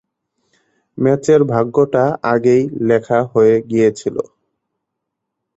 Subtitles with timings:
[0.97, 2.03] ম্যাচের ভাগ্যটা
[2.31, 4.15] আগেই লেখা হয়ে গিয়েছিল।